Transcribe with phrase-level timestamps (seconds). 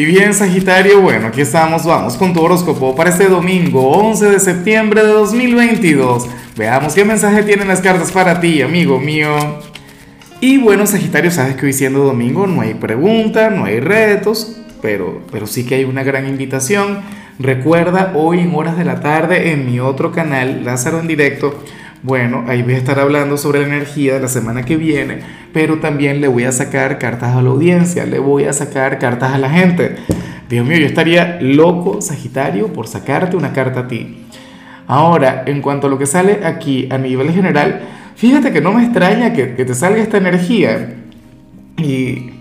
[0.00, 4.40] Y bien, Sagitario, bueno, aquí estamos, vamos con tu horóscopo para este domingo 11 de
[4.40, 6.26] septiembre de 2022.
[6.56, 9.36] Veamos qué mensaje tienen las cartas para ti, amigo mío.
[10.40, 15.20] Y bueno, Sagitario, sabes que hoy siendo domingo no hay pregunta, no hay retos, pero,
[15.30, 17.00] pero sí que hay una gran invitación.
[17.38, 21.62] Recuerda, hoy en horas de la tarde en mi otro canal, Lázaro en directo,
[22.02, 25.20] bueno, ahí voy a estar hablando sobre la energía de la semana que viene,
[25.52, 29.32] pero también le voy a sacar cartas a la audiencia, le voy a sacar cartas
[29.32, 29.96] a la gente.
[30.48, 34.26] Dios mío, yo estaría loco, Sagitario, por sacarte una carta a ti.
[34.86, 37.82] Ahora, en cuanto a lo que sale aquí a nivel general,
[38.16, 40.96] fíjate que no me extraña que, te salga esta energía.
[41.76, 42.32] Y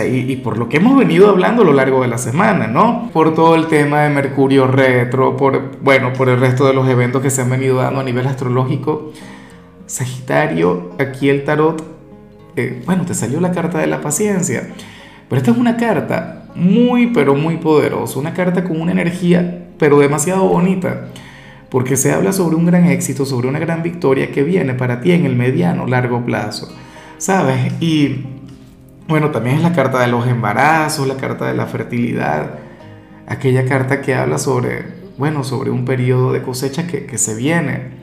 [0.00, 3.10] y, por lo que hemos venido hablando a lo largo de la semana, ¿no?
[3.12, 7.20] Por todo el tema de Mercurio retro, por, bueno, por el resto de los eventos
[7.22, 9.12] que se han venido dando a nivel astrológico.
[9.86, 11.84] Sagitario, aquí el tarot,
[12.56, 14.68] eh, bueno, te salió la carta de la paciencia,
[15.28, 19.98] pero esta es una carta muy, pero muy poderosa, una carta con una energía, pero
[19.98, 21.08] demasiado bonita,
[21.70, 25.12] porque se habla sobre un gran éxito, sobre una gran victoria que viene para ti
[25.12, 26.68] en el mediano, largo plazo,
[27.18, 27.72] ¿sabes?
[27.80, 28.26] Y
[29.08, 32.58] bueno, también es la carta de los embarazos, la carta de la fertilidad,
[33.26, 34.84] aquella carta que habla sobre,
[35.16, 38.02] bueno, sobre un periodo de cosecha que, que se viene,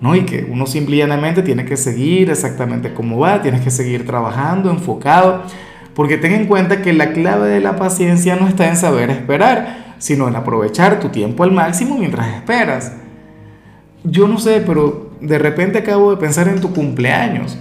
[0.00, 0.14] ¿no?
[0.14, 5.42] Y que uno simplemente tiene que seguir exactamente como va, tienes que seguir trabajando, enfocado,
[5.94, 9.94] porque ten en cuenta que la clave de la paciencia no está en saber esperar,
[9.98, 12.92] sino en aprovechar tu tiempo al máximo mientras esperas.
[14.04, 17.58] Yo no sé, pero de repente acabo de pensar en tu cumpleaños.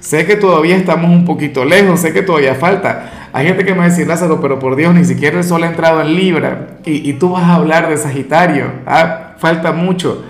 [0.00, 3.28] Sé que todavía estamos un poquito lejos, sé que todavía falta.
[3.32, 6.00] Hay gente que me dice, Lázaro, pero por Dios, ni siquiera el sol ha entrado
[6.00, 8.66] en Libra y, y tú vas a hablar de Sagitario.
[8.86, 10.24] Ah, falta mucho.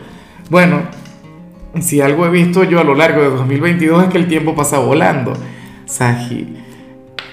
[0.48, 0.82] Bueno,
[1.80, 4.78] si algo he visto yo a lo largo de 2022 es que el tiempo pasa
[4.78, 5.33] volando.
[5.86, 6.56] Sagi,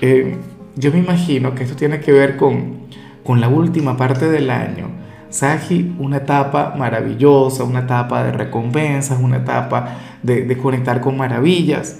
[0.01, 0.37] eh,
[0.75, 2.87] yo me imagino que esto tiene que ver con,
[3.23, 4.89] con la última parte del año.
[5.29, 11.99] Sagi, una etapa maravillosa, una etapa de recompensas, una etapa de, de conectar con maravillas.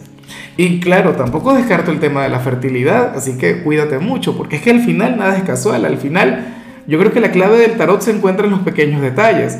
[0.57, 4.61] Y claro, tampoco descarto el tema de la fertilidad, así que cuídate mucho, porque es
[4.61, 6.45] que al final nada es casual, al final
[6.87, 9.59] yo creo que la clave del tarot se encuentra en los pequeños detalles.